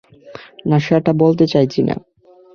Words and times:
না, 0.65 0.77
সেটা 0.79 1.11
বলতে 1.13 1.45
চাইছি 1.47 1.81
না। 1.83 1.95